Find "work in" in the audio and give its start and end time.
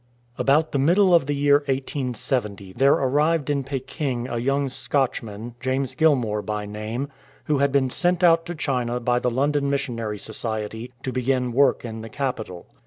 11.51-12.01